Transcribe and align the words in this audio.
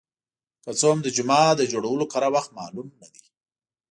که 0.63 0.71
څه 0.79 0.85
هم 0.91 0.99
د 1.03 1.07
جومات 1.15 1.53
د 1.57 1.61
جوړولو 1.71 2.05
کره 2.13 2.27
وخت 2.35 2.49
معلوم 2.57 2.87
نه 2.99 3.07
دی. 3.13 3.23